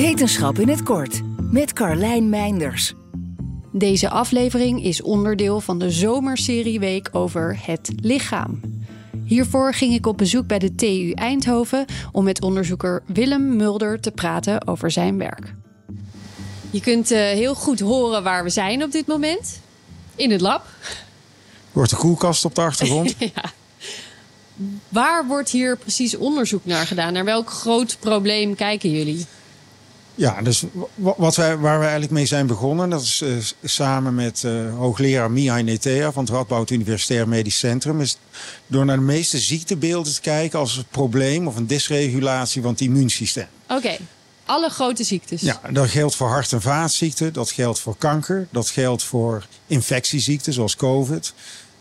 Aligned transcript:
Wetenschap 0.00 0.58
in 0.58 0.68
het 0.68 0.82
kort 0.82 1.20
met 1.52 1.72
Carlijn 1.72 2.28
Meinders. 2.28 2.94
Deze 3.72 4.10
aflevering 4.10 4.84
is 4.84 5.02
onderdeel 5.02 5.60
van 5.60 5.78
de 5.78 5.90
zomerserieweek 5.90 7.08
over 7.12 7.58
het 7.62 7.92
lichaam. 7.96 8.60
Hiervoor 9.24 9.74
ging 9.74 9.94
ik 9.94 10.06
op 10.06 10.18
bezoek 10.18 10.46
bij 10.46 10.58
de 10.58 10.74
TU 10.74 11.12
Eindhoven 11.14 11.84
om 12.12 12.24
met 12.24 12.42
onderzoeker 12.42 13.02
Willem 13.06 13.56
Mulder 13.56 14.00
te 14.00 14.10
praten 14.10 14.66
over 14.66 14.90
zijn 14.90 15.18
werk. 15.18 15.54
Je 16.70 16.80
kunt 16.80 17.12
uh, 17.12 17.18
heel 17.18 17.54
goed 17.54 17.80
horen 17.80 18.22
waar 18.22 18.44
we 18.44 18.50
zijn 18.50 18.82
op 18.82 18.92
dit 18.92 19.06
moment. 19.06 19.60
In 20.14 20.30
het 20.30 20.40
lab. 20.40 20.66
Wordt 21.72 21.90
de 21.90 21.96
koelkast 21.96 22.44
op 22.44 22.54
de 22.54 22.60
achtergrond? 22.60 23.14
ja. 23.34 23.52
Waar 24.88 25.26
wordt 25.26 25.50
hier 25.50 25.76
precies 25.76 26.16
onderzoek 26.16 26.64
naar 26.64 26.86
gedaan? 26.86 27.12
Naar 27.12 27.24
welk 27.24 27.50
groot 27.50 27.96
probleem 28.00 28.54
kijken 28.54 28.90
jullie? 28.90 29.26
Ja, 30.20 30.42
dus 30.42 30.64
wat 30.94 31.36
wij, 31.36 31.56
waar 31.56 31.76
we 31.76 31.82
eigenlijk 31.82 32.12
mee 32.12 32.26
zijn 32.26 32.46
begonnen, 32.46 32.90
dat 32.90 33.02
is 33.02 33.22
uh, 33.22 33.36
samen 33.64 34.14
met 34.14 34.42
uh, 34.46 34.74
hoogleraar 34.74 35.30
Mihai 35.30 35.62
Netea 35.62 36.12
van 36.12 36.24
het 36.24 36.32
Radboud 36.32 36.70
Universitair 36.70 37.28
Medisch 37.28 37.58
Centrum, 37.58 38.00
is 38.00 38.18
door 38.66 38.84
naar 38.84 38.96
de 38.96 39.02
meeste 39.02 39.38
ziektebeelden 39.38 40.14
te 40.14 40.20
kijken 40.20 40.58
als 40.58 40.76
een 40.76 40.84
probleem 40.90 41.46
of 41.46 41.56
een 41.56 41.66
dysregulatie 41.66 42.62
van 42.62 42.70
het 42.70 42.80
immuunsysteem. 42.80 43.46
Oké, 43.62 43.74
okay. 43.74 43.98
alle 44.44 44.68
grote 44.68 45.04
ziektes. 45.04 45.40
Ja, 45.40 45.60
dat 45.70 45.88
geldt 45.88 46.14
voor 46.14 46.28
hart- 46.28 46.52
en 46.52 46.62
vaatziekten, 46.62 47.32
dat 47.32 47.50
geldt 47.50 47.78
voor 47.78 47.96
kanker, 47.96 48.46
dat 48.50 48.68
geldt 48.68 49.02
voor 49.02 49.46
infectieziekten 49.66 50.52
zoals 50.52 50.76
COVID. 50.76 51.32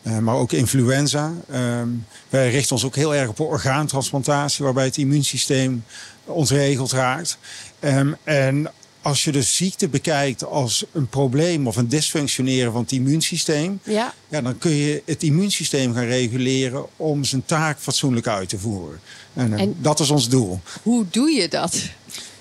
Uh, 0.03 0.17
maar 0.17 0.35
ook 0.35 0.52
influenza. 0.52 1.34
Uh, 1.52 1.81
wij 2.30 2.49
richten 2.49 2.76
ons 2.76 2.85
ook 2.85 2.95
heel 2.95 3.16
erg 3.16 3.30
op 3.30 3.39
orgaantransplantatie, 3.39 4.63
waarbij 4.66 4.85
het 4.85 4.98
immuunsysteem 4.98 5.84
ontregeld 6.25 6.91
raakt. 6.91 7.38
Um, 7.80 8.16
en 8.23 8.72
als 9.02 9.23
je 9.23 9.31
de 9.31 9.41
ziekte 9.41 9.88
bekijkt 9.88 10.45
als 10.45 10.86
een 10.92 11.08
probleem 11.08 11.67
of 11.67 11.75
een 11.75 11.88
dysfunctioneren 11.88 12.72
van 12.72 12.81
het 12.81 12.92
immuunsysteem, 12.92 13.80
ja. 13.83 14.14
Ja, 14.27 14.42
dan 14.42 14.58
kun 14.58 14.72
je 14.72 15.03
het 15.05 15.23
immuunsysteem 15.23 15.94
gaan 15.94 16.05
reguleren 16.05 16.86
om 16.95 17.23
zijn 17.23 17.45
taak 17.45 17.80
fatsoenlijk 17.80 18.27
uit 18.27 18.50
te 18.50 18.59
voeren. 18.59 19.00
En, 19.33 19.53
en 19.53 19.75
dat 19.80 20.00
is 20.00 20.09
ons 20.09 20.30
doel. 20.30 20.59
Hoe 20.83 21.05
doe 21.09 21.30
je 21.30 21.47
dat? 21.47 21.81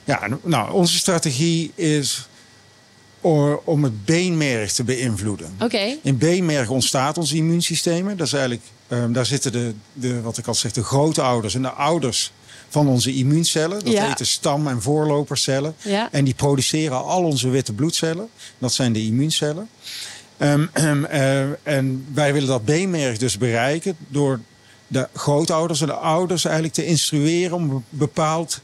Ja, 0.05 0.29
nou, 0.43 0.73
onze 0.73 0.97
strategie 0.97 1.73
is 1.75 2.29
om 3.65 3.85
het 3.85 4.05
beenmerg 4.05 4.73
te 4.73 4.85
beïnvloeden. 4.85 5.55
Okay. 5.61 5.99
In 6.03 6.19
beenmerg 6.19 6.69
ontstaat 6.69 7.19
ons 7.19 7.33
immuunsysteem. 7.33 8.17
Dat 8.17 8.27
is 8.27 8.33
eigenlijk, 8.33 8.63
um, 8.89 9.13
daar 9.13 9.27
zitten 9.27 9.53
de, 9.53 9.75
de, 9.93 10.21
wat 10.21 10.39
ik 10.39 10.47
al 10.47 10.55
zeg, 10.55 10.73
de 10.73 10.85
grootouders 10.85 11.55
en 11.55 11.63
de 11.63 11.71
ouders 11.71 12.33
van 12.69 12.89
onze 12.89 13.15
immuuncellen. 13.15 13.85
Dat 13.85 13.93
ja. 13.93 14.07
heten 14.07 14.27
stam- 14.27 14.69
en 14.69 14.83
voorlopercellen. 14.83 15.75
Ja. 15.83 16.09
En 16.13 16.25
die 16.25 16.35
produceren 16.35 17.05
al 17.05 17.25
onze 17.25 17.49
witte 17.49 17.73
bloedcellen. 17.73 18.29
Dat 18.59 18.73
zijn 18.73 18.93
de 18.93 19.03
immuuncellen. 19.05 19.69
Um, 20.39 20.71
um, 20.75 21.05
uh, 21.05 21.41
en 21.63 22.07
wij 22.15 22.33
willen 22.33 22.49
dat 22.49 22.65
beenmerg 22.65 23.19
dus 23.19 23.39
bereiken 23.39 23.97
door 24.09 24.41
de 24.87 25.09
grootouders 25.15 25.81
en 25.81 25.87
de 25.87 25.93
ouders 25.93 26.45
eigenlijk 26.45 26.75
te 26.75 26.85
instrueren 26.87 27.57
om 27.57 27.71
een 27.71 27.85
bepaald 27.89 28.61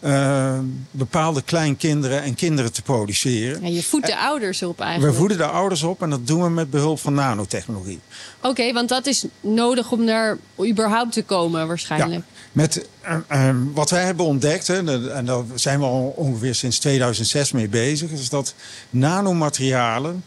uh, 0.00 0.58
bepaalde 0.90 1.42
kleinkinderen 1.42 2.22
en 2.22 2.34
kinderen 2.34 2.72
te 2.72 2.82
produceren. 2.82 3.62
Ja, 3.62 3.68
je 3.68 3.82
voedt 3.82 4.06
de 4.06 4.16
ouders 4.16 4.62
op 4.62 4.80
eigenlijk. 4.80 5.12
We 5.12 5.18
voeden 5.18 5.36
de 5.36 5.46
ouders 5.46 5.82
op 5.82 6.02
en 6.02 6.10
dat 6.10 6.26
doen 6.26 6.42
we 6.42 6.48
met 6.48 6.70
behulp 6.70 6.98
van 6.98 7.14
nanotechnologie. 7.14 8.00
Oké, 8.38 8.48
okay, 8.48 8.72
want 8.72 8.88
dat 8.88 9.06
is 9.06 9.24
nodig 9.40 9.92
om 9.92 10.06
daar 10.06 10.38
überhaupt 10.66 11.12
te 11.12 11.22
komen 11.22 11.66
waarschijnlijk. 11.66 12.12
Ja, 12.12 12.34
met 12.52 12.88
uh, 13.04 13.16
uh, 13.32 13.56
wat 13.74 13.90
wij 13.90 14.04
hebben 14.04 14.26
ontdekt, 14.26 14.66
hè, 14.66 15.10
en 15.12 15.24
daar 15.24 15.42
zijn 15.54 15.78
we 15.78 15.84
al 15.84 16.12
ongeveer 16.16 16.54
sinds 16.54 16.78
2006 16.78 17.52
mee 17.52 17.68
bezig, 17.68 18.10
is 18.10 18.28
dat 18.28 18.54
nanomaterialen 18.90 20.24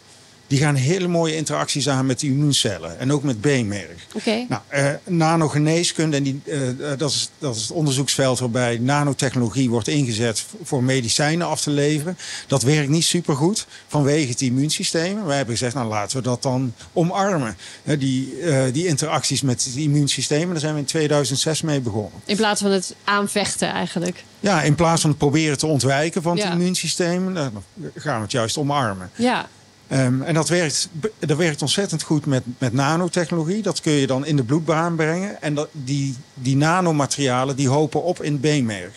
die 0.50 0.58
gaan 0.58 0.74
hele 0.74 1.08
mooie 1.08 1.36
interacties 1.36 1.88
aan 1.88 2.06
met 2.06 2.20
de 2.20 2.26
immuuncellen 2.26 2.98
en 2.98 3.12
ook 3.12 3.22
met 3.22 3.40
beenmerg. 3.40 4.06
Okay. 4.14 4.46
Nou, 4.48 4.62
uh, 4.74 4.90
nanogeneeskunde, 5.06 6.16
en 6.16 6.22
die, 6.22 6.40
uh, 6.44 6.60
dat, 6.98 7.10
is, 7.10 7.30
dat 7.38 7.56
is 7.56 7.62
het 7.62 7.70
onderzoeksveld 7.70 8.38
waarbij 8.38 8.78
nanotechnologie 8.78 9.70
wordt 9.70 9.88
ingezet 9.88 10.44
voor 10.62 10.82
medicijnen 10.82 11.46
af 11.46 11.60
te 11.60 11.70
leveren. 11.70 12.18
Dat 12.46 12.62
werkt 12.62 12.88
niet 12.88 13.04
supergoed 13.04 13.66
vanwege 13.86 14.28
het 14.28 14.40
immuunsysteem. 14.40 15.24
Wij 15.24 15.36
hebben 15.36 15.56
gezegd, 15.56 15.74
nou 15.74 15.88
laten 15.88 16.16
we 16.16 16.22
dat 16.22 16.42
dan 16.42 16.74
omarmen. 16.92 17.56
Die, 17.84 18.34
die 18.72 18.86
interacties 18.86 19.42
met 19.42 19.64
het 19.64 19.74
immuunsysteem. 19.74 20.42
En 20.42 20.50
daar 20.50 20.60
zijn 20.60 20.74
we 20.74 20.78
in 20.78 20.84
2006 20.84 21.62
mee 21.62 21.80
begonnen. 21.80 22.20
In 22.24 22.36
plaats 22.36 22.60
van 22.60 22.70
het 22.70 22.94
aanvechten 23.04 23.68
eigenlijk. 23.68 24.24
Ja, 24.40 24.62
in 24.62 24.74
plaats 24.74 25.00
van 25.00 25.10
het 25.10 25.18
proberen 25.18 25.58
te 25.58 25.66
ontwijken 25.66 26.22
van 26.22 26.32
het 26.32 26.42
ja. 26.42 26.52
immuunsysteem, 26.52 27.34
dan 27.34 27.64
gaan 27.94 28.16
we 28.16 28.22
het 28.22 28.32
juist 28.32 28.56
omarmen. 28.56 29.10
Ja. 29.14 29.48
Um, 29.92 30.22
en 30.22 30.34
dat 30.34 30.48
werkt, 30.48 30.88
dat 31.18 31.36
werkt 31.36 31.62
ontzettend 31.62 32.02
goed 32.02 32.26
met, 32.26 32.42
met 32.58 32.72
nanotechnologie. 32.72 33.62
Dat 33.62 33.80
kun 33.80 33.92
je 33.92 34.06
dan 34.06 34.26
in 34.26 34.36
de 34.36 34.42
bloedbaan 34.42 34.96
brengen. 34.96 35.42
En 35.42 35.54
dat, 35.54 35.68
die, 35.72 36.16
die 36.34 36.56
nanomaterialen 36.56 37.56
die 37.56 37.68
hopen 37.68 38.02
op 38.02 38.22
in 38.22 38.32
het 38.32 38.40
beenmerg. 38.40 38.92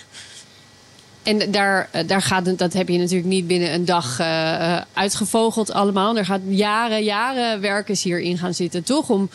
En 1.23 1.51
daar, 1.51 1.89
daar 2.05 2.21
gaat, 2.21 2.57
dat 2.57 2.73
heb 2.73 2.89
je 2.89 2.97
natuurlijk 2.97 3.27
niet 3.27 3.47
binnen 3.47 3.73
een 3.73 3.85
dag 3.85 4.19
uh, 4.19 4.81
uitgevogeld 4.93 5.71
allemaal. 5.71 6.17
Er 6.17 6.25
gaat 6.25 6.41
jaren, 6.47 7.03
jaren 7.03 7.61
werkers 7.61 8.03
hierin 8.03 8.37
gaan 8.37 8.53
zitten, 8.53 8.83
toch? 8.83 9.09
Om, 9.09 9.29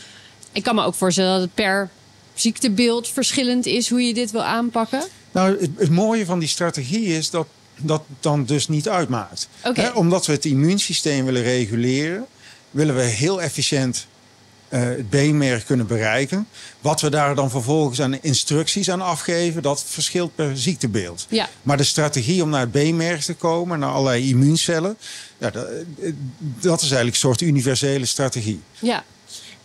ik 0.52 0.62
kan 0.62 0.74
me 0.74 0.84
ook 0.84 0.94
voorstellen 0.94 1.32
dat 1.32 1.40
het 1.40 1.54
per 1.54 1.88
ziektebeeld 2.34 3.08
verschillend 3.08 3.66
is 3.66 3.90
hoe 3.90 4.02
je 4.02 4.14
dit 4.14 4.30
wil 4.30 4.44
aanpakken. 4.44 5.02
Nou, 5.32 5.60
het, 5.60 5.70
het 5.76 5.90
mooie 5.90 6.24
van 6.24 6.38
die 6.38 6.48
strategie 6.48 7.06
is 7.06 7.30
dat 7.30 7.46
dat 7.80 8.02
dan 8.20 8.44
dus 8.44 8.68
niet 8.68 8.88
uitmaakt. 8.88 9.48
Okay. 9.64 9.84
He, 9.84 9.90
omdat 9.90 10.26
we 10.26 10.32
het 10.32 10.44
immuunsysteem 10.44 11.24
willen 11.24 11.42
reguleren, 11.42 12.26
willen 12.70 12.94
we 12.94 13.02
heel 13.02 13.42
efficiënt 13.42 14.06
uh, 14.68 14.80
het 14.80 15.10
beenmerg 15.10 15.64
kunnen 15.64 15.86
bereiken. 15.86 16.48
Wat 16.80 17.00
we 17.00 17.10
daar 17.10 17.34
dan 17.34 17.50
vervolgens 17.50 18.00
aan 18.00 18.22
instructies 18.22 18.90
aan 18.90 19.00
afgeven, 19.00 19.62
dat 19.62 19.84
verschilt 19.86 20.34
per 20.34 20.56
ziektebeeld. 20.56 21.26
Ja. 21.28 21.48
Maar 21.62 21.76
de 21.76 21.84
strategie 21.84 22.42
om 22.42 22.50
naar 22.50 22.60
het 22.60 22.72
beenmerg 22.72 23.24
te 23.24 23.34
komen, 23.34 23.78
naar 23.78 23.92
allerlei 23.92 24.28
immuuncellen, 24.28 24.96
ja, 25.38 25.50
dat, 25.50 25.66
dat 26.38 26.80
is 26.80 26.90
eigenlijk 26.90 27.12
een 27.12 27.20
soort 27.20 27.40
universele 27.40 28.06
strategie. 28.06 28.60
Ja, 28.78 29.04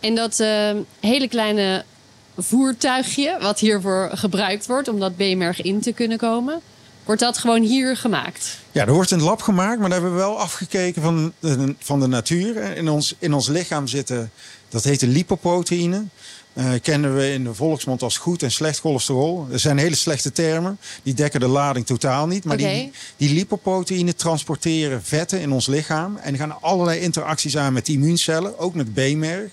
en 0.00 0.14
dat 0.14 0.40
uh, 0.40 0.70
hele 1.00 1.28
kleine 1.28 1.84
voertuigje 2.36 3.36
wat 3.40 3.58
hiervoor 3.58 4.10
gebruikt 4.14 4.66
wordt 4.66 4.88
om 4.88 5.00
dat 5.00 5.16
beenmerg 5.16 5.62
in 5.62 5.80
te 5.80 5.92
kunnen 5.92 6.18
komen. 6.18 6.60
Wordt 7.04 7.20
dat 7.20 7.38
gewoon 7.38 7.62
hier 7.62 7.96
gemaakt? 7.96 8.58
Ja, 8.72 8.86
er 8.86 8.92
wordt 8.92 9.10
in 9.10 9.16
het 9.16 9.26
lab 9.26 9.42
gemaakt, 9.42 9.78
maar 9.78 9.88
daar 9.88 10.00
hebben 10.00 10.18
we 10.18 10.24
wel 10.24 10.38
afgekeken 10.38 11.02
van 11.02 11.32
de, 11.38 11.74
van 11.78 12.00
de 12.00 12.06
natuur. 12.06 12.76
In 12.76 12.88
ons, 12.88 13.14
in 13.18 13.34
ons 13.34 13.48
lichaam 13.48 13.86
zitten, 13.86 14.30
dat 14.68 14.84
heet 14.84 15.00
de 15.00 15.06
lipoproteïne. 15.06 16.04
Uh, 16.54 16.70
kennen 16.82 17.16
we 17.16 17.32
in 17.32 17.44
de 17.44 17.54
volksmond 17.54 18.02
als 18.02 18.18
goed 18.18 18.42
en 18.42 18.50
slecht 18.50 18.78
cholesterol. 18.78 19.46
Er 19.52 19.58
zijn 19.58 19.78
hele 19.78 19.94
slechte 19.94 20.32
termen. 20.32 20.78
Die 21.02 21.14
dekken 21.14 21.40
de 21.40 21.46
lading 21.46 21.86
totaal 21.86 22.26
niet. 22.26 22.44
Maar 22.44 22.56
okay. 22.56 22.74
die, 22.74 22.92
die 23.16 23.34
lipoproteïnen 23.34 24.16
transporteren 24.16 25.02
vetten 25.02 25.40
in 25.40 25.52
ons 25.52 25.66
lichaam. 25.66 26.16
En 26.16 26.36
gaan 26.36 26.62
allerlei 26.62 27.00
interacties 27.00 27.56
aan 27.56 27.72
met 27.72 27.88
immuuncellen. 27.88 28.58
Ook 28.58 28.74
met 28.74 28.94
beenmerg. 28.94 29.50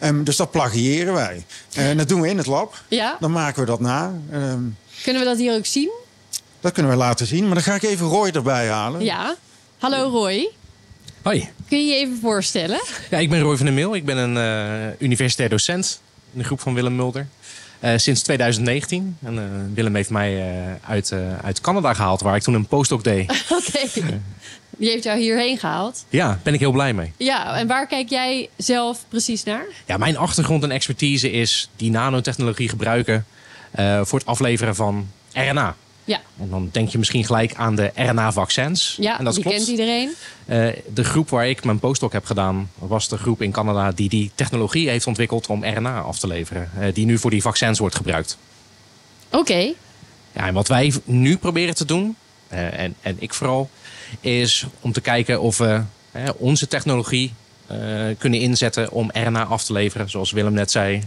Um, 0.00 0.24
dus 0.24 0.36
dat 0.36 0.50
plagiëren 0.50 1.14
wij. 1.14 1.44
En 1.74 1.90
uh, 1.90 1.98
dat 1.98 2.08
doen 2.08 2.20
we 2.20 2.28
in 2.28 2.36
het 2.36 2.46
lab. 2.46 2.82
Ja? 2.88 3.16
Dan 3.20 3.32
maken 3.32 3.60
we 3.60 3.66
dat 3.66 3.80
na. 3.80 4.14
Um, 4.32 4.76
Kunnen 5.02 5.22
we 5.22 5.28
dat 5.28 5.38
hier 5.38 5.54
ook 5.54 5.66
zien? 5.66 5.90
Dat 6.60 6.72
kunnen 6.72 6.92
we 6.92 6.98
laten 6.98 7.26
zien. 7.26 7.44
Maar 7.44 7.54
dan 7.54 7.62
ga 7.62 7.74
ik 7.74 7.82
even 7.82 8.06
Roy 8.06 8.28
erbij 8.28 8.68
halen. 8.68 9.04
Ja. 9.04 9.36
Hallo 9.78 10.08
Roy. 10.08 10.48
Hoi. 11.22 11.48
Kun 11.68 11.78
je 11.78 11.92
je 11.92 11.94
even 11.94 12.18
voorstellen? 12.20 12.80
Ja, 13.10 13.18
ik 13.18 13.30
ben 13.30 13.40
Roy 13.40 13.56
van 13.56 13.66
der 13.66 13.74
Meel. 13.74 13.94
Ik 13.94 14.04
ben 14.04 14.16
een 14.16 14.36
uh, 14.36 14.90
universitair 14.98 15.48
docent 15.48 16.00
in 16.32 16.38
de 16.38 16.44
groep 16.44 16.60
van 16.60 16.74
Willem 16.74 16.96
Mulder. 16.96 17.26
Uh, 17.80 17.90
sinds 17.96 18.22
2019. 18.22 19.16
En 19.24 19.34
uh, 19.34 19.42
Willem 19.74 19.94
heeft 19.94 20.10
mij 20.10 20.44
uit, 20.86 21.12
uit 21.42 21.60
Canada 21.60 21.94
gehaald, 21.94 22.20
waar 22.20 22.36
ik 22.36 22.42
toen 22.42 22.54
een 22.54 22.66
postdoc 22.66 23.04
deed. 23.04 23.30
Oké. 23.50 23.88
Okay. 23.98 24.20
Die 24.76 24.90
heeft 24.90 25.04
jou 25.04 25.18
hierheen 25.18 25.58
gehaald. 25.58 26.04
Ja, 26.08 26.40
ben 26.42 26.54
ik 26.54 26.60
heel 26.60 26.72
blij 26.72 26.94
mee. 26.94 27.12
Ja, 27.16 27.56
en 27.56 27.66
waar 27.66 27.86
kijk 27.86 28.08
jij 28.08 28.48
zelf 28.56 29.04
precies 29.08 29.44
naar? 29.44 29.64
Ja, 29.86 29.96
mijn 29.96 30.16
achtergrond 30.16 30.62
en 30.62 30.70
expertise 30.70 31.30
is 31.30 31.70
die 31.76 31.90
nanotechnologie 31.90 32.68
gebruiken 32.68 33.26
voor 34.02 34.18
het 34.18 34.26
afleveren 34.26 34.74
van 34.74 35.10
RNA. 35.32 35.76
Ja. 36.08 36.20
En 36.40 36.50
dan 36.50 36.68
denk 36.72 36.88
je 36.88 36.98
misschien 36.98 37.24
gelijk 37.24 37.54
aan 37.54 37.74
de 37.74 37.90
RNA-vaccins. 37.94 38.96
Ja, 39.00 39.18
en 39.18 39.24
dat 39.24 39.34
die 39.34 39.42
klopt. 39.42 39.56
kent 39.56 39.68
iedereen. 39.68 40.14
Uh, 40.46 40.68
de 40.94 41.04
groep 41.04 41.28
waar 41.28 41.48
ik 41.48 41.64
mijn 41.64 41.78
postdoc 41.78 42.12
heb 42.12 42.24
gedaan... 42.24 42.70
was 42.78 43.08
de 43.08 43.18
groep 43.18 43.42
in 43.42 43.52
Canada 43.52 43.92
die 43.92 44.08
die 44.08 44.30
technologie 44.34 44.88
heeft 44.88 45.06
ontwikkeld... 45.06 45.46
om 45.46 45.64
RNA 45.64 46.00
af 46.00 46.18
te 46.18 46.26
leveren. 46.26 46.70
Uh, 46.78 46.94
die 46.94 47.06
nu 47.06 47.18
voor 47.18 47.30
die 47.30 47.42
vaccins 47.42 47.78
wordt 47.78 47.94
gebruikt. 47.94 48.38
Oké. 49.26 49.38
Okay. 49.38 49.74
Ja, 50.32 50.46
en 50.46 50.54
wat 50.54 50.68
wij 50.68 50.92
nu 51.04 51.36
proberen 51.36 51.74
te 51.74 51.84
doen... 51.84 52.16
Uh, 52.52 52.78
en, 52.78 52.94
en 53.00 53.16
ik 53.18 53.34
vooral... 53.34 53.70
is 54.20 54.66
om 54.80 54.92
te 54.92 55.00
kijken 55.00 55.40
of 55.40 55.58
we 55.58 55.82
onze 56.36 56.68
technologie 56.68 57.32
kunnen 58.18 58.40
inzetten... 58.40 58.90
om 58.90 59.10
RNA 59.12 59.44
af 59.44 59.64
te 59.64 59.72
leveren, 59.72 60.10
zoals 60.10 60.30
Willem 60.30 60.52
net 60.52 60.70
zei... 60.70 61.02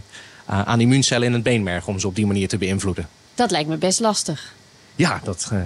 aan 0.46 0.80
immuuncellen 0.80 1.26
in 1.26 1.32
het 1.32 1.42
beenmerg... 1.42 1.86
om 1.86 1.98
ze 1.98 2.06
op 2.06 2.14
die 2.14 2.26
manier 2.26 2.48
te 2.48 2.58
beïnvloeden. 2.58 3.08
Dat 3.34 3.50
lijkt 3.50 3.68
me 3.68 3.76
best 3.76 4.00
lastig. 4.00 4.54
Ja, 4.96 5.20
dat 5.24 5.50
uh, 5.52 5.60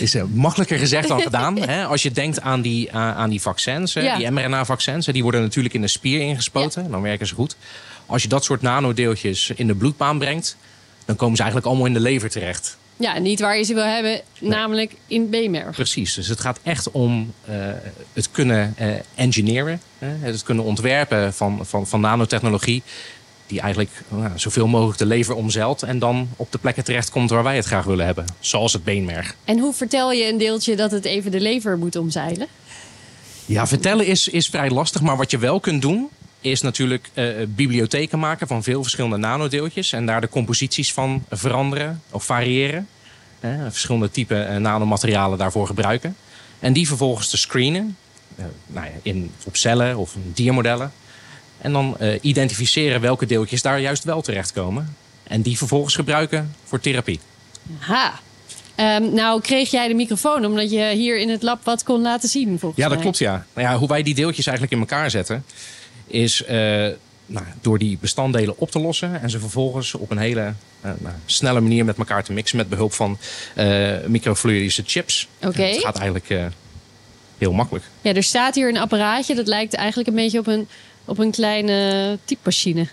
is 0.00 0.14
uh, 0.14 0.22
makkelijker 0.32 0.78
gezegd 0.78 1.08
dan 1.08 1.20
gedaan. 1.20 1.58
Hè? 1.58 1.84
Als 1.92 2.02
je 2.02 2.10
denkt 2.10 2.40
aan 2.40 2.60
die, 2.60 2.86
uh, 2.86 2.94
aan 2.94 3.30
die 3.30 3.40
vaccins, 3.40 3.92
ja. 3.92 4.16
die 4.16 4.30
mRNA-vaccins, 4.30 5.06
die 5.06 5.22
worden 5.22 5.40
natuurlijk 5.40 5.74
in 5.74 5.80
de 5.80 5.88
spier 5.88 6.20
ingespoten. 6.20 6.82
Ja. 6.82 6.88
Dan 6.88 7.02
werken 7.02 7.26
ze 7.26 7.34
goed. 7.34 7.56
Als 8.06 8.22
je 8.22 8.28
dat 8.28 8.44
soort 8.44 8.62
nanodeeltjes 8.62 9.50
in 9.54 9.66
de 9.66 9.74
bloedbaan 9.74 10.18
brengt, 10.18 10.56
dan 11.04 11.16
komen 11.16 11.36
ze 11.36 11.42
eigenlijk 11.42 11.70
allemaal 11.70 11.88
in 11.88 11.94
de 11.94 12.00
lever 12.00 12.30
terecht. 12.30 12.78
Ja, 12.96 13.18
niet 13.18 13.40
waar 13.40 13.56
je 13.56 13.62
ze 13.62 13.74
wil 13.74 13.84
hebben, 13.84 14.20
namelijk 14.40 14.94
in 15.06 15.30
beenmerg. 15.30 15.74
Precies, 15.74 16.14
dus 16.14 16.28
het 16.28 16.40
gaat 16.40 16.58
echt 16.62 16.90
om 16.90 17.32
het 18.12 18.30
kunnen 18.30 18.74
engineeren, 19.14 19.80
het 19.98 20.42
kunnen 20.42 20.64
ontwerpen 20.64 21.34
van, 21.34 21.66
van, 21.66 21.86
van 21.86 22.00
nanotechnologie 22.00 22.82
die 23.50 23.60
eigenlijk 23.60 23.90
nou, 24.08 24.30
zoveel 24.34 24.66
mogelijk 24.66 24.98
de 24.98 25.06
lever 25.06 25.34
omzeilt 25.34 25.82
en 25.82 25.98
dan 25.98 26.28
op 26.36 26.52
de 26.52 26.58
plekken 26.58 26.84
terechtkomt 26.84 27.30
waar 27.30 27.42
wij 27.42 27.56
het 27.56 27.64
graag 27.64 27.84
willen 27.84 28.06
hebben, 28.06 28.24
zoals 28.40 28.72
het 28.72 28.84
beenmerg. 28.84 29.34
En 29.44 29.58
hoe 29.58 29.72
vertel 29.72 30.12
je 30.12 30.28
een 30.28 30.38
deeltje 30.38 30.76
dat 30.76 30.90
het 30.90 31.04
even 31.04 31.30
de 31.30 31.40
lever 31.40 31.78
moet 31.78 31.96
omzeilen? 31.96 32.46
Ja, 33.46 33.66
vertellen 33.66 34.06
is, 34.06 34.28
is 34.28 34.46
vrij 34.46 34.70
lastig, 34.70 35.00
maar 35.00 35.16
wat 35.16 35.30
je 35.30 35.38
wel 35.38 35.60
kunt 35.60 35.82
doen, 35.82 36.08
is 36.40 36.60
natuurlijk 36.60 37.10
uh, 37.14 37.26
bibliotheken 37.48 38.18
maken 38.18 38.46
van 38.46 38.62
veel 38.62 38.82
verschillende 38.82 39.16
nanodeeltjes 39.16 39.92
en 39.92 40.06
daar 40.06 40.20
de 40.20 40.28
composities 40.28 40.92
van 40.92 41.24
veranderen 41.30 42.02
of 42.10 42.24
variëren. 42.24 42.88
Uh, 43.40 43.50
verschillende 43.68 44.10
typen 44.10 44.52
uh, 44.52 44.56
nanomaterialen 44.56 45.38
daarvoor 45.38 45.66
gebruiken. 45.66 46.16
En 46.58 46.72
die 46.72 46.86
vervolgens 46.86 47.28
te 47.28 47.36
screenen 47.36 47.96
nou 48.66 48.86
ja, 48.86 48.92
in, 49.02 49.30
op 49.44 49.56
cellen 49.56 49.96
of 49.96 50.16
diermodellen. 50.32 50.92
En 51.60 51.72
dan 51.72 51.96
uh, 52.00 52.18
identificeren 52.20 53.00
welke 53.00 53.26
deeltjes 53.26 53.62
daar 53.62 53.80
juist 53.80 54.04
wel 54.04 54.22
terechtkomen. 54.22 54.96
En 55.22 55.42
die 55.42 55.58
vervolgens 55.58 55.94
gebruiken 55.94 56.54
voor 56.64 56.80
therapie. 56.80 57.20
Ha. 57.78 58.20
Um, 58.76 59.14
nou 59.14 59.40
kreeg 59.40 59.70
jij 59.70 59.88
de 59.88 59.94
microfoon 59.94 60.44
omdat 60.44 60.70
je 60.70 60.90
hier 60.94 61.18
in 61.18 61.28
het 61.28 61.42
lab 61.42 61.64
wat 61.64 61.82
kon 61.82 62.00
laten 62.00 62.28
zien 62.28 62.58
volgens 62.58 62.82
Ja, 62.82 62.82
dat 62.82 62.92
mij. 62.92 63.02
klopt 63.02 63.18
ja. 63.18 63.46
Nou 63.54 63.68
ja. 63.68 63.78
Hoe 63.78 63.88
wij 63.88 64.02
die 64.02 64.14
deeltjes 64.14 64.46
eigenlijk 64.46 64.76
in 64.76 64.88
elkaar 64.88 65.10
zetten... 65.10 65.44
is 66.06 66.42
uh, 66.42 66.48
nou, 67.26 67.46
door 67.60 67.78
die 67.78 67.98
bestanddelen 68.00 68.58
op 68.58 68.70
te 68.70 68.80
lossen... 68.80 69.20
en 69.20 69.30
ze 69.30 69.38
vervolgens 69.38 69.94
op 69.94 70.10
een 70.10 70.18
hele 70.18 70.40
uh, 70.40 70.90
nou, 70.98 71.14
snelle 71.26 71.60
manier 71.60 71.84
met 71.84 71.98
elkaar 71.98 72.24
te 72.24 72.32
mixen... 72.32 72.56
met 72.56 72.68
behulp 72.68 72.92
van 72.92 73.18
microfluidische 74.06 74.82
chips. 74.86 75.28
Oké. 75.38 75.48
Okay. 75.48 75.70
Het 75.70 75.84
gaat 75.84 75.98
eigenlijk 75.98 76.50
heel 77.38 77.52
makkelijk. 77.52 77.84
Ja, 78.02 78.14
er 78.14 78.22
staat 78.22 78.54
hier 78.54 78.68
een 78.68 78.78
apparaatje... 78.78 79.34
dat 79.34 79.46
lijkt 79.46 79.74
eigenlijk 79.74 80.08
een 80.08 80.14
beetje 80.14 80.38
op 80.38 80.46
een 80.46 80.68
op 81.10 81.18
een 81.18 81.30
kleine 81.30 82.18
typemachine. 82.24 82.86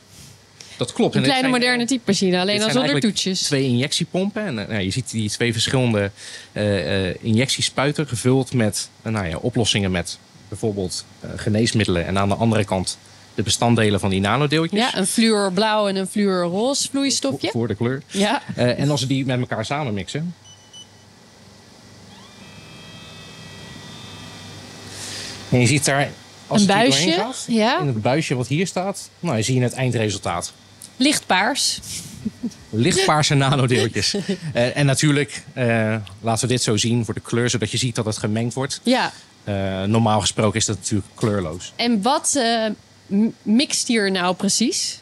Dat 0.77 0.93
klopt. 0.93 1.15
Een 1.15 1.21
kleine 1.21 1.49
zijn, 1.49 1.53
moderne 1.53 1.85
typemachine, 1.85 2.39
alleen 2.39 2.59
dan 2.59 2.71
zonder 2.71 2.99
toetjes. 2.99 3.41
Twee 3.41 3.63
injectiepompen. 3.63 4.45
En 4.45 4.53
nou, 4.53 4.79
je 4.79 4.91
ziet 4.91 5.11
die 5.11 5.29
twee 5.29 5.51
verschillende 5.51 6.11
uh, 6.53 7.23
injectiespuiten 7.23 8.07
gevuld 8.07 8.53
met 8.53 8.89
nou 9.01 9.27
ja, 9.27 9.37
oplossingen 9.37 9.91
met 9.91 10.19
bijvoorbeeld 10.47 11.05
geneesmiddelen. 11.35 12.05
En 12.05 12.17
aan 12.17 12.29
de 12.29 12.35
andere 12.35 12.65
kant 12.65 12.97
de 13.35 13.43
bestanddelen 13.43 13.99
van 13.99 14.09
die 14.09 14.19
nanodeeltjes. 14.19 14.79
Ja, 14.79 14.97
een 14.97 15.07
fluorblauw 15.07 15.87
en 15.87 15.95
een 15.95 16.07
fluorroze 16.07 16.89
vloeistofje. 16.89 17.49
Voor 17.51 17.67
de 17.67 17.75
kleur. 17.75 18.01
Ja. 18.07 18.41
en 18.55 18.89
als 18.89 19.01
we 19.01 19.07
die 19.07 19.25
met 19.25 19.39
elkaar 19.39 19.65
samen 19.65 19.93
mixen. 19.93 20.35
En 25.49 25.59
je 25.59 25.67
ziet 25.67 25.85
daar 25.85 26.09
als 26.47 26.61
een 26.61 26.67
buisje, 26.67 27.11
gaat, 27.11 27.45
ja. 27.47 27.79
in 27.79 27.87
het 27.87 28.01
buisje 28.01 28.35
wat 28.35 28.47
hier 28.47 28.67
staat, 28.67 29.09
nou, 29.19 29.43
zie 29.43 29.55
je 29.55 29.61
het 29.61 29.73
eindresultaat. 29.73 30.53
Lichtpaars. 30.97 31.79
Lichtpaarse 32.69 33.33
nanodeeltjes. 33.35 34.13
uh, 34.13 34.77
en 34.77 34.85
natuurlijk, 34.85 35.43
uh, 35.57 35.95
laten 36.21 36.47
we 36.47 36.53
dit 36.53 36.61
zo 36.61 36.77
zien 36.77 37.05
voor 37.05 37.13
de 37.13 37.19
kleur, 37.19 37.49
zodat 37.49 37.71
je 37.71 37.77
ziet 37.77 37.95
dat 37.95 38.05
het 38.05 38.17
gemengd 38.17 38.53
wordt. 38.53 38.79
Ja. 38.83 39.11
Uh, 39.45 39.83
normaal 39.83 40.19
gesproken 40.19 40.59
is 40.59 40.65
dat 40.65 40.75
natuurlijk 40.77 41.07
kleurloos. 41.15 41.73
En 41.75 42.01
wat 42.01 42.39
mixt 43.41 43.87
hier 43.87 44.11
nou 44.11 44.35
precies? 44.35 44.99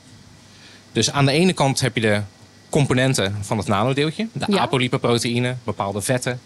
Dus 0.92 1.12
aan 1.12 1.26
de 1.26 1.32
ene 1.32 1.54
kant 1.54 1.80
heb 1.80 1.96
je 1.96 2.02
de 2.02 2.22
componenten 2.70 3.38
van 3.42 3.58
het 3.58 3.68
nanodeeltje. 3.68 4.28
De 4.32 4.46
Ja. 4.48 4.58
apolipoproteïne, 4.58 5.56
bepaalde 5.64 6.02
vetten. 6.02 6.40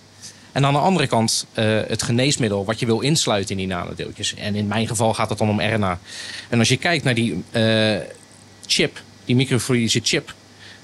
En 0.52 0.66
aan 0.66 0.74
de 0.74 0.80
andere 0.80 1.08
kant 1.08 1.46
uh, 1.54 1.80
het 1.88 2.04
geneesmiddel 2.04 2.66
wat 2.66 2.80
je 2.80 2.86
wil 2.86 3.00
insluiten 3.00 3.52
in 3.52 3.58
die 3.58 3.68
nanodeeltjes. 3.76 4.34
En 4.36 4.56
in 4.56 4.68
mijn 4.68 4.88
geval 4.88 5.14
gaat 5.14 5.30
het 5.30 5.38
dan 5.38 5.50
om 5.50 5.62
RNA. 5.62 6.00
En 6.50 6.60
als 6.60 6.68
je 6.68 6.78
kijkt 6.78 7.04
naar 7.04 7.14
die 7.14 7.44
uh, 7.52 7.98
chip, 8.66 9.02
die 9.26 9.36
microfluidische 9.36 10.00
chip, 10.04 10.34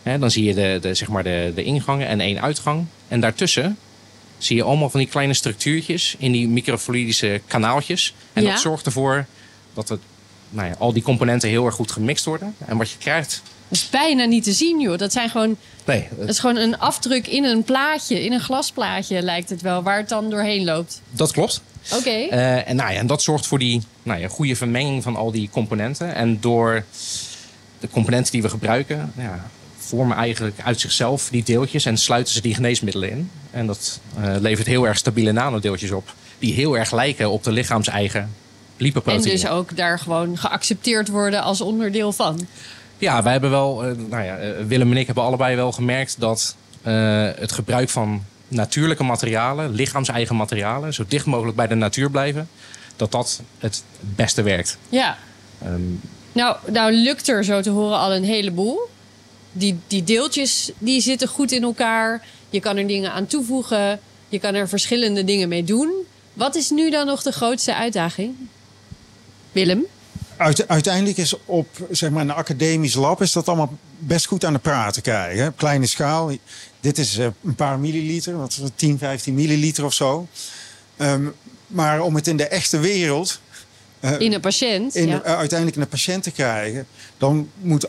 hè, 0.04 0.20
dan 0.20 0.32
zie 0.32 0.44
je 0.44 0.54
de, 0.54 0.78
de, 0.82 0.94
zeg 0.94 1.08
maar 1.08 1.24
de, 1.24 1.52
de 1.56 1.64
ingangen 1.64 2.08
en 2.08 2.20
één 2.22 2.42
uitgang. 2.42 2.86
En 3.08 3.20
daartussen 3.20 3.78
zie 4.38 4.56
je 4.56 4.64
allemaal 4.64 4.90
van 4.90 5.00
die 5.00 5.10
kleine 5.10 5.34
structuurtjes 5.34 6.16
in 6.18 6.32
die 6.32 6.48
microfluidische 6.48 7.42
kanaaltjes. 7.48 8.14
En 8.34 8.44
Ja. 8.44 8.52
dat 8.52 8.60
zorgt 8.60 8.86
ervoor 8.86 9.26
dat 9.74 9.90
het, 9.90 10.00
nou 10.50 10.68
ja, 10.68 10.76
al 10.78 10.94
die 10.94 11.04
componenten 11.04 11.50
heel 11.50 11.66
erg 11.66 11.76
goed 11.76 11.92
gemixt 11.92 12.26
worden. 12.26 12.56
En 12.66 12.78
wat 12.78 12.92
je 12.92 12.98
krijgt. 12.98 13.42
Dat 13.68 13.78
is 13.78 13.90
bijna 13.90 14.26
niet 14.26 14.44
te 14.44 14.54
zien, 14.54 14.80
joh. 14.80 14.98
Dat, 14.98 15.12
zijn 15.12 15.30
gewoon, 15.30 15.58
Nee, 15.86 16.08
dat 16.18 16.30
is 16.30 16.40
gewoon 16.40 16.56
een 16.56 16.80
afdruk 16.80 17.28
in 17.28 17.44
een 17.44 17.64
plaatje, 17.64 18.24
in 18.24 18.34
een 18.34 18.40
glasplaatje 18.40 19.22
lijkt 19.22 19.50
het 19.50 19.62
wel, 19.62 19.84
waar 19.84 19.98
het 19.98 20.10
dan 20.10 20.30
doorheen 20.30 20.64
loopt. 20.64 21.02
dat 21.12 21.32
klopt. 21.32 21.62
Oké. 21.94 22.10
Eh, 22.10 22.70
en, 22.70 22.76
nou 22.76 22.92
ja, 22.92 23.00
en 23.00 23.08
dat 23.08 23.22
zorgt 23.22 23.48
voor 23.48 23.60
die 23.60 23.82
nou 24.04 24.20
ja, 24.20 24.28
goede 24.28 24.56
vermenging 24.56 25.04
van 25.04 25.16
al 25.16 25.32
die 25.32 25.50
componenten. 25.52 26.16
En 26.16 26.38
door 26.42 26.84
de 27.80 27.90
componenten 27.90 28.32
die 28.32 28.42
we 28.42 28.50
gebruiken, 28.50 29.14
ja, 29.18 29.50
vormen 29.78 30.18
eigenlijk 30.18 30.56
uit 30.64 30.80
zichzelf 30.80 31.28
die 31.32 31.44
deeltjes 31.44 31.86
en 31.86 31.98
sluiten 31.98 32.34
ze 32.34 32.42
die 32.42 32.56
geneesmiddelen 32.56 33.10
in. 33.10 33.32
En 33.52 33.68
dat 33.68 34.00
eh, 34.18 34.36
levert 34.40 34.68
heel 34.68 34.88
erg 34.88 34.98
stabiele 34.98 35.32
nanodeeltjes 35.32 35.92
op, 35.92 36.14
die 36.40 36.54
heel 36.54 36.78
erg 36.78 36.92
lijken 36.92 37.30
op 37.30 37.44
de 37.44 37.52
lichaams-eigen 37.52 38.22
en 38.22 38.30
lipoproteïne. 38.78 39.30
dus 39.30 39.48
ook 39.48 39.76
daar 39.76 40.00
gewoon 40.00 40.38
geaccepteerd 40.38 41.08
worden 41.08 41.42
als 41.42 41.62
onderdeel 41.62 42.12
van. 42.12 42.48
Ja, 42.98 43.24
wij 43.24 43.32
hebben 43.32 43.50
wel, 43.50 43.84
eh, 43.84 43.92
nou 43.96 44.24
ja, 44.24 44.38
eh, 44.38 44.50
Willem 44.68 44.92
en 44.92 44.98
ik 44.98 45.06
hebben 45.06 45.24
allebei 45.24 45.56
wel 45.56 45.72
gemerkt 45.72 46.20
dat 46.20 46.56
eh, 46.82 47.30
het 47.36 47.52
gebruik 47.52 47.90
van 47.90 48.24
natuurlijke 48.48 49.04
materialen, 49.04 49.74
lichaams-eigen 49.74 50.36
materialen, 50.36 50.94
zo 50.94 51.04
dicht 51.08 51.26
mogelijk 51.26 51.56
bij 51.56 51.68
de 51.68 51.76
natuur 51.76 52.10
blijven, 52.12 52.50
dat 52.96 53.12
dat 53.12 53.42
het 53.58 53.84
beste 54.00 54.42
werkt. 54.42 54.78
Ja. 54.90 55.18
Ehm, 55.62 55.82
Nou, 56.32 56.56
nou 56.66 56.92
lukt 56.92 57.28
er 57.28 57.44
zo 57.44 57.62
te 57.62 57.70
horen 57.70 57.98
al 57.98 58.14
een 58.14 58.24
heleboel. 58.24 58.90
Die, 59.52 59.80
die 59.88 60.04
deeltjes 60.04 60.72
die 60.78 61.02
zitten 61.02 61.28
goed 61.28 61.52
in 61.52 61.64
elkaar. 61.64 62.26
Je 62.50 62.60
kan 62.60 62.78
er 62.78 62.88
dingen 62.88 63.12
aan 63.12 63.26
toevoegen. 63.26 64.00
Je 64.30 64.40
kan 64.40 64.54
er 64.54 64.68
verschillende 64.70 65.24
dingen 65.24 65.50
mee 65.50 65.64
doen. 65.64 65.94
Wat 66.34 66.56
is 66.56 66.70
nu 66.70 66.90
dan 66.90 67.06
nog 67.06 67.22
de 67.24 67.32
grootste 67.32 67.76
uitdaging? 67.76 68.36
Willem? 69.52 69.86
Uite- 70.38 70.68
uiteindelijk 70.68 71.18
is 71.18 71.34
op 71.46 71.68
zeg 71.92 72.10
maar, 72.10 72.22
een 72.22 72.32
academisch 72.32 72.94
lab 72.94 73.22
is 73.22 73.32
dat 73.32 73.48
allemaal 73.48 73.78
best 74.00 74.26
goed 74.26 74.46
aan 74.46 74.54
de 74.54 74.60
praat 74.60 74.94
te 74.94 75.02
krijgen. 75.02 75.48
Op 75.48 75.58
kleine 75.58 75.86
schaal. 75.86 76.32
Dit 76.80 76.98
is 76.98 77.18
eh, 77.18 77.28
een 77.44 77.56
paar 77.56 77.80
milliliter, 77.80 78.38
wat 78.38 78.52
is 78.52 78.58
het, 78.58 78.72
10, 78.78 78.98
15 78.98 79.34
milliliter 79.34 79.86
of 79.86 79.94
zo. 79.94 80.28
Ehm, 80.98 81.26
maar 81.68 82.02
om 82.02 82.16
het 82.16 82.28
in 82.28 82.38
de 82.38 82.48
echte 82.48 82.80
wereld 82.80 83.40
eh, 84.00 84.20
In 84.20 84.34
een 84.34 84.42
patiënt? 84.42 84.96
in, 84.96 85.08
ja. 85.08 85.22
eh, 85.22 85.38
uiteindelijk 85.38 85.78
in 85.78 85.84
de 85.84 85.90
patiënt 85.90 86.24
te 86.24 86.32
krijgen, 86.32 86.88
dan 87.18 87.50
moet 87.62 87.88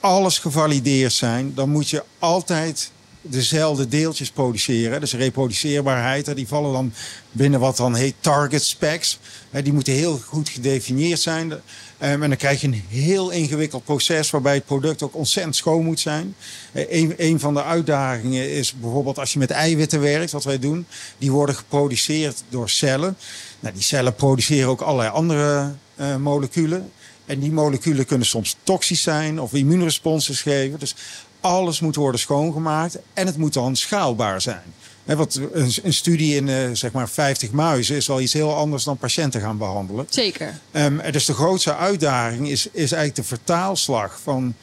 alles 0.00 0.38
gevalideerd 0.38 1.12
zijn. 1.12 1.54
Dan 1.54 1.70
moet 1.70 1.90
je 1.90 2.04
altijd 2.18 2.90
dezelfde 3.22 3.88
deeltjes 3.88 4.30
produceren. 4.30 5.00
Dus 5.00 5.14
reproduceerbaarheid, 5.14 6.36
die 6.36 6.48
vallen 6.48 6.72
dan 6.72 6.92
binnen 7.32 7.60
wat 7.60 7.76
dan 7.76 7.94
heet 7.94 8.14
target 8.20 8.64
specs. 8.64 9.18
Die 9.62 9.72
moeten 9.72 9.92
heel 9.92 10.18
goed 10.18 10.48
gedefinieerd 10.48 11.20
zijn. 11.20 11.52
Ehm, 11.98 12.22
en 12.22 12.28
dan 12.28 12.36
krijg 12.38 12.60
je 12.60 12.66
een 12.66 12.82
heel 12.88 13.30
ingewikkeld 13.30 13.84
proces 13.84 14.30
waarbij 14.30 14.54
het 14.54 14.64
product 14.64 15.02
ook 15.02 15.16
ontzettend 15.16 15.56
schoon 15.56 15.84
moet 15.84 16.00
zijn. 16.00 16.34
Eh, 16.72 16.84
Een, 17.00 17.14
een 17.16 17.40
van 17.40 17.54
de 17.54 17.62
uitdagingen 17.64 18.50
is 18.50 18.72
bijvoorbeeld 18.72 19.18
als 19.18 19.32
je 19.32 19.38
met 19.38 19.50
eiwitten 19.50 20.00
werkt, 20.00 20.32
wat 20.32 20.44
wij 20.44 20.58
doen. 20.58 20.86
Die 21.18 21.32
worden 21.32 21.54
geproduceerd 21.54 22.42
door 22.48 22.68
cellen. 22.68 23.16
Nou, 23.60 23.74
die 23.74 23.82
cellen 23.82 24.14
produceren 24.14 24.68
ook 24.68 24.80
allerlei 24.80 25.10
andere 25.10 25.72
eh, 25.94 26.16
moleculen. 26.16 26.90
En 27.26 27.38
die 27.38 27.52
moleculen 27.52 28.06
kunnen 28.06 28.26
soms 28.26 28.56
toxisch 28.62 29.02
zijn 29.02 29.40
of 29.40 29.52
immuunresponses 29.52 30.42
geven. 30.42 30.78
Dus 30.78 30.94
alles 31.40 31.80
moet 31.80 31.96
worden 31.96 32.20
schoongemaakt 32.20 32.98
en 33.14 33.26
het 33.26 33.36
moet 33.36 33.52
dan 33.52 33.76
schaalbaar 33.76 34.40
zijn. 34.40 34.74
Hè, 35.04 35.16
wat 35.16 35.40
een, 35.52 35.72
een 35.82 35.92
studie 35.92 36.36
in 36.36 36.48
eh, 36.48 36.56
zeg 36.72 36.92
maar 36.92 37.08
50 37.08 37.50
muizen 37.50 37.96
is 37.96 38.06
wel 38.06 38.20
iets 38.20 38.32
heel 38.32 38.54
anders 38.54 38.84
dan 38.84 38.96
patiënten 38.96 39.40
gaan 39.40 39.58
behandelen. 39.58 40.06
Zeker. 40.08 40.60
En 40.70 41.02
dus 41.10 41.24
de 41.24 41.34
grootste 41.34 41.76
uitdaging 41.76 42.48
is, 42.48 42.66
is 42.66 42.92
eigenlijk 42.92 43.14
de 43.14 43.36
vertaalslag 43.36 44.20
van 44.22 44.54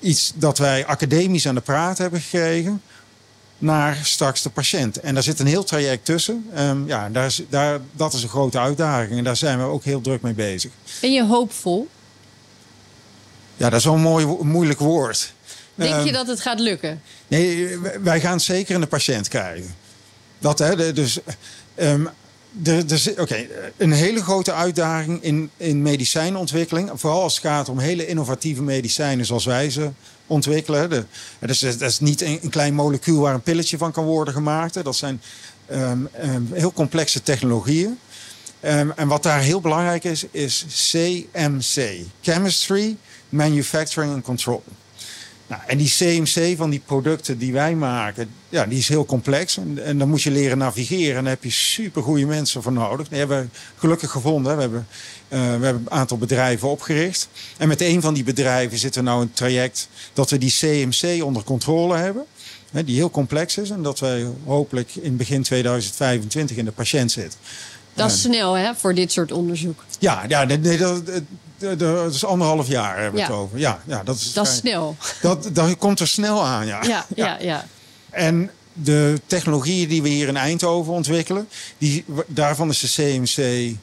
iets 0.00 0.32
dat 0.34 0.58
wij 0.58 0.86
academisch 0.86 1.48
aan 1.48 1.54
de 1.54 1.60
praat 1.60 1.98
hebben 1.98 2.20
gekregen 2.20 2.82
naar 3.58 3.98
straks 4.02 4.42
de 4.42 4.50
patiënt. 4.50 5.00
En 5.00 5.14
daar 5.14 5.22
zit 5.22 5.38
een 5.38 5.46
heel 5.46 5.64
traject 5.64 6.04
tussen. 6.04 6.46
Ehm, 6.54 6.86
ja, 6.86 7.08
daar 7.08 7.26
is, 7.26 7.42
daar, 7.48 7.80
dat 7.92 8.12
is 8.12 8.22
een 8.22 8.28
grote 8.28 8.58
uitdaging 8.58 9.18
en 9.18 9.24
daar 9.24 9.36
zijn 9.36 9.58
we 9.58 9.64
ook 9.64 9.84
heel 9.84 10.00
druk 10.00 10.22
mee 10.22 10.32
bezig. 10.32 10.70
Ben 11.00 11.12
je 11.12 11.24
hoopvol? 11.24 11.88
Ja, 13.56 13.70
dat 13.70 13.78
is 13.78 13.84
wel 13.84 13.94
een 13.94 14.00
mooi, 14.00 14.26
moeilijk 14.26 14.78
woord. 14.78 15.32
Denk 15.74 15.90
je 15.94 16.00
Ehm, 16.00 16.12
dat 16.12 16.26
het 16.26 16.40
gaat 16.40 16.60
lukken? 16.60 17.02
Nee, 17.28 17.78
wij 18.02 18.20
gaan 18.20 18.32
het 18.32 18.42
zeker 18.42 18.74
in 18.74 18.80
de 18.80 18.86
patiënt 18.86 19.28
krijgen. 19.28 19.74
Dat, 20.38 20.58
hè, 20.58 20.92
dus. 20.92 21.18
ehm, 21.74 22.06
Oké, 23.18 23.46
een 23.76 23.92
hele 23.92 24.22
grote 24.22 24.52
uitdaging 24.52 25.22
in, 25.22 25.50
in 25.56 25.82
medicijnontwikkeling. 25.82 26.90
Vooral 26.94 27.22
als 27.22 27.34
het 27.34 27.44
gaat 27.44 27.68
om 27.68 27.78
hele 27.78 28.06
innovatieve 28.06 28.62
medicijnen 28.62 29.26
zoals 29.26 29.44
wij 29.44 29.70
ze 29.70 29.90
ontwikkelen. 30.26 30.90
De, 30.90 31.04
dat, 31.38 31.50
is, 31.50 31.60
dat 31.60 31.90
is 31.90 32.00
niet 32.00 32.20
een, 32.20 32.38
een 32.42 32.50
klein 32.50 32.74
molecuul 32.74 33.20
waar 33.20 33.34
een 33.34 33.42
pilletje 33.42 33.78
van 33.78 33.92
kan 33.92 34.04
worden 34.04 34.34
gemaakt. 34.34 34.84
Dat 34.84 34.96
zijn 34.96 35.22
ehm, 35.66 35.98
heel 36.52 36.72
complexe 36.72 37.22
technologieën. 37.22 37.98
En 38.60 38.94
wat 39.08 39.22
daar 39.22 39.40
heel 39.40 39.60
belangrijk 39.60 40.04
is, 40.04 40.24
is 40.30 40.64
CMC. 40.90 42.00
Chemistry, 42.20 42.96
Manufacturing 43.28 44.12
and 44.12 44.24
Control. 44.24 44.62
Nou, 45.50 45.62
en 45.66 45.78
die 45.78 45.88
CMC 45.88 46.56
van 46.56 46.70
die 46.70 46.82
producten 46.86 47.38
die 47.38 47.52
wij 47.52 47.74
maken, 47.74 48.30
ja, 48.48 48.66
die 48.66 48.78
is 48.78 48.88
heel 48.88 49.04
complex. 49.04 49.56
En, 49.56 49.84
en 49.84 49.98
dan 49.98 50.08
moet 50.08 50.22
je 50.22 50.30
leren 50.30 50.58
navigeren. 50.58 51.16
En 51.16 51.22
daar 51.22 51.32
heb 51.32 51.44
je 51.44 51.50
supergoeie 51.50 52.26
mensen 52.26 52.62
voor 52.62 52.72
nodig. 52.72 53.08
Die 53.08 53.18
hebben 53.18 53.40
we 53.40 53.58
gelukkig 53.76 54.10
gevonden. 54.10 54.54
We 54.54 54.60
hebben, 54.60 54.86
eh, 55.28 55.38
we 55.38 55.64
hebben 55.64 55.82
een 55.84 55.90
aantal 55.90 56.18
bedrijven 56.18 56.68
opgericht. 56.68 57.28
En 57.56 57.68
met 57.68 57.80
een 57.80 58.00
van 58.00 58.14
die 58.14 58.24
bedrijven 58.24 58.78
zitten 58.78 59.04
we 59.04 59.08
nou 59.08 59.20
het 59.20 59.36
traject 59.36 59.88
dat 60.12 60.30
we 60.30 60.38
die 60.38 60.54
CMC 60.58 61.24
onder 61.24 61.42
controle 61.42 61.96
hebben. 61.96 62.24
Hè, 62.70 62.84
die 62.84 62.96
heel 62.96 63.10
complex 63.10 63.58
is. 63.58 63.70
En 63.70 63.82
dat 63.82 63.98
wij 63.98 64.26
hopelijk 64.44 64.94
in 64.94 65.16
begin 65.16 65.42
2025 65.42 66.56
in 66.56 66.64
de 66.64 66.72
patiënt 66.72 67.12
zitten. 67.12 67.38
Dat 67.94 68.10
is 68.10 68.20
snel 68.20 68.54
hè, 68.54 68.74
voor 68.74 68.94
dit 68.94 69.12
soort 69.12 69.32
onderzoek. 69.32 69.84
Ja, 69.98 70.24
ja 70.28 70.44
nee, 70.44 70.78
dat, 71.76 72.12
is 72.12 72.24
anderhalf 72.24 72.68
jaar 72.68 72.94
hebben 72.94 73.12
we 73.12 73.18
Ja. 73.18 73.24
het 73.24 73.34
over. 73.34 73.58
Ja, 73.58 73.80
ja, 73.86 74.02
dat 74.04 74.16
is, 74.16 74.32
Dat 74.32 74.46
is 74.46 74.56
snel. 74.56 74.96
Dat, 75.22 75.48
dat 75.52 75.76
komt 75.78 76.00
er 76.00 76.08
snel 76.08 76.44
aan, 76.44 76.66
ja. 76.66 76.82
Ja, 76.84 77.06
ja, 77.14 77.36
ja. 77.40 77.66
En 78.10 78.50
de 78.72 79.20
technologieën 79.26 79.88
die 79.88 80.02
we 80.02 80.08
hier 80.08 80.28
in 80.28 80.36
Eindhoven 80.36 80.92
ontwikkelen, 80.92 81.48
die, 81.78 82.04
daarvan 82.26 82.68
is 82.68 82.78
de 82.80 82.88
CMC 82.88 83.76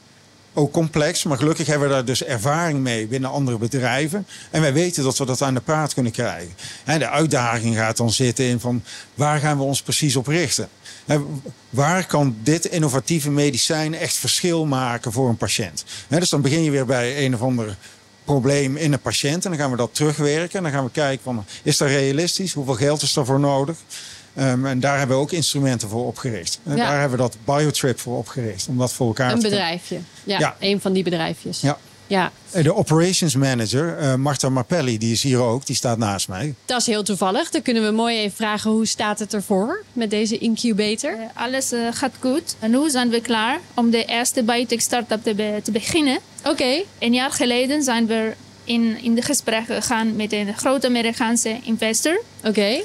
ook 0.54 0.72
complex. 0.72 1.24
Maar 1.24 1.36
gelukkig 1.38 1.66
hebben 1.66 1.88
we 1.88 1.94
daar 1.94 2.04
dus 2.04 2.24
ervaring 2.24 2.78
mee 2.80 3.06
binnen 3.06 3.30
andere 3.30 3.58
bedrijven. 3.58 4.26
En 4.50 4.60
wij 4.60 4.72
weten 4.72 5.04
dat 5.04 5.18
we 5.18 5.24
dat 5.24 5.42
aan 5.42 5.54
de 5.54 5.60
praat 5.60 5.94
kunnen 5.94 6.12
krijgen. 6.12 6.54
En 6.84 6.98
de 6.98 7.08
uitdaging 7.08 7.76
gaat 7.76 7.96
dan 7.96 8.12
zitten 8.12 8.44
in 8.44 8.60
van 8.60 8.82
waar 9.14 9.38
gaan 9.40 9.56
we 9.56 9.62
ons 9.62 9.82
precies 9.82 10.16
op 10.16 10.26
richten? 10.26 10.68
Waar 11.70 12.06
kan 12.06 12.36
dit 12.42 12.64
innovatieve 12.64 13.30
medicijn 13.30 13.94
echt 13.94 14.14
verschil 14.16 14.66
maken 14.66 15.12
voor 15.12 15.28
een 15.28 15.36
patiënt? 15.36 15.84
Dus 16.08 16.30
dan 16.30 16.40
begin 16.42 16.62
je 16.62 16.70
weer 16.70 16.86
bij 16.86 17.24
een 17.24 17.34
of 17.34 17.40
ander 17.42 17.76
probleem 18.24 18.76
in 18.76 18.92
een 18.92 19.00
patiënt. 19.00 19.44
En 19.44 19.50
dan 19.50 19.60
gaan 19.60 19.70
we 19.70 19.76
dat 19.76 19.94
terugwerken. 19.94 20.56
En 20.56 20.62
dan 20.62 20.72
gaan 20.72 20.84
we 20.84 20.90
kijken 20.90 21.24
van, 21.24 21.44
is 21.62 21.76
dat 21.76 21.88
realistisch? 21.88 22.52
Hoeveel 22.52 22.74
geld 22.74 23.02
is 23.02 23.12
daarvoor 23.12 23.40
nodig? 23.40 23.76
Ehm, 24.34 24.66
en 24.66 24.80
daar 24.80 24.98
hebben 24.98 25.16
we 25.16 25.22
ook 25.22 25.32
instrumenten 25.32 25.88
voor 25.88 26.06
opgericht. 26.06 26.60
En 26.64 26.76
Ja. 26.76 26.86
daar 26.88 27.00
hebben 27.00 27.18
we 27.18 27.24
dat 27.24 27.36
Biotrip 27.44 28.00
voor 28.00 28.16
opgericht. 28.18 28.66
Om 28.68 28.78
dat 28.78 28.92
voor 28.92 29.06
elkaar 29.06 29.32
Een 29.32 29.38
te 29.40 29.48
bedrijfje. 29.48 29.98
Ja, 30.24 30.38
Ja. 30.38 30.56
een 30.60 30.80
van 30.80 30.92
die 30.92 31.02
bedrijfjes. 31.02 31.60
Ja. 31.60 31.78
Ja. 32.08 32.32
De 32.62 32.74
operations 32.74 33.34
manager, 33.36 33.98
eh 33.98 34.14
Marta 34.14 34.48
Marpelli, 34.48 34.98
die 34.98 35.12
is 35.12 35.22
hier 35.22 35.38
ook. 35.40 35.66
Die 35.66 35.76
staat 35.76 35.98
naast 35.98 36.28
mij. 36.28 36.54
Dat 36.64 36.80
is 36.80 36.86
heel 36.86 37.02
toevallig. 37.02 37.50
Dan 37.50 37.62
kunnen 37.62 37.84
we 37.84 37.90
mooi 37.90 38.18
even 38.18 38.36
vragen 38.36 38.70
hoe 38.70 38.86
staat 38.86 39.18
het 39.18 39.34
ervoor 39.34 39.82
met 39.92 40.10
deze 40.10 40.38
incubator? 40.38 41.10
Eh, 41.12 41.18
Alles 41.34 41.72
eh, 41.72 41.80
gaat 41.90 42.12
goed. 42.20 42.56
En 42.58 42.70
nu 42.70 42.90
zijn 42.90 43.08
we 43.08 43.20
klaar 43.20 43.58
om 43.74 43.90
de 43.90 44.04
eerste 44.04 44.42
biotech 44.42 44.80
startup 44.80 45.22
te, 45.22 45.34
be- 45.34 45.60
te 45.62 45.70
beginnen. 45.70 46.18
Oké, 46.44 46.82
Een 46.98 47.14
jaar 47.14 47.30
geleden 47.30 47.82
zijn 47.82 48.06
we 48.06 48.32
in, 48.64 48.98
in 49.02 49.14
de 49.14 49.22
gesprekken 49.22 49.74
gegaan 49.82 50.16
met 50.16 50.32
een 50.32 50.56
grote 50.56 50.86
Amerikaanse 50.86 51.56
investor. 51.62 52.20
oké. 52.44 52.80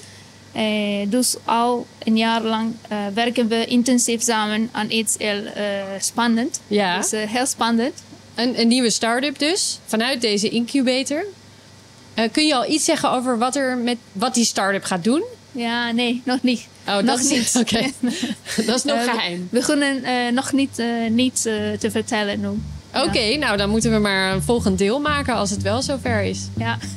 Eh, 0.53 0.63
dus 1.09 1.35
al 1.45 1.85
een 2.03 2.17
jaar 2.17 2.41
lang 2.41 2.73
eh, 2.87 2.97
werken 3.13 3.47
we 3.47 3.65
intensief 3.65 4.21
samen 4.21 4.69
aan 4.71 4.91
iets 4.91 5.15
heel 5.17 5.43
eh, 5.45 5.63
spannend. 5.99 6.59
Ja. 6.67 6.97
Dus 6.97 7.11
heel 7.11 7.45
spannend. 7.45 7.93
Een, 8.35 8.59
een 8.59 8.67
nieuwe 8.67 8.89
start-up 8.89 9.39
dus, 9.39 9.79
vanuit 9.85 10.21
deze 10.21 10.49
incubator. 10.49 11.25
Eh, 12.13 12.31
kun 12.31 12.45
je 12.47 12.55
al 12.55 12.69
iets 12.69 12.85
zeggen 12.85 13.11
over 13.11 13.37
wat, 13.37 13.55
er 13.55 13.77
met, 13.77 13.97
wat 14.11 14.33
die 14.33 14.45
start-up 14.45 14.83
gaat 14.83 15.03
doen? 15.03 15.23
Ja, 15.51 15.91
nee, 15.91 16.21
nog 16.25 16.41
niet. 16.41 16.67
Oh, 16.87 16.93
nog 16.95 17.05
dat 17.05 17.19
is 17.19 17.29
niet. 17.29 17.55
Oké. 17.59 17.89
dat 18.67 18.75
is 18.75 18.83
nog 18.83 18.97
Eh, 18.97 19.03
geheim. 19.13 19.47
We 19.51 19.59
kunnen 19.59 20.03
eh, 20.03 20.31
nog 20.31 20.51
niet, 20.51 20.79
eh, 20.79 20.87
niets 21.09 21.45
eh, 21.45 21.71
te 21.79 21.91
vertellen 21.91 22.39
nu. 22.39 22.47
Oké, 23.01 23.35
nou 23.35 23.57
dan 23.57 23.69
moeten 23.69 23.91
we 23.91 23.97
maar 23.97 24.33
een 24.33 24.41
volgend 24.41 24.77
deel 24.77 24.99
maken 24.99 25.35
als 25.35 25.49
het 25.49 25.61
wel 25.61 25.81
zover 25.81 26.21
is. 26.23 26.47
Ja. 26.57 26.77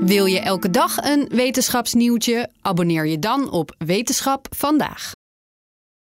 Wil 0.00 0.26
je 0.26 0.40
elke 0.40 0.70
dag 0.70 0.96
een 0.96 1.28
wetenschapsnieuwtje? 1.34 2.48
Abonneer 2.62 3.06
je 3.06 3.18
dan 3.18 3.50
op 3.50 3.74
Wetenschap 3.78 4.46
vandaag. 4.56 5.12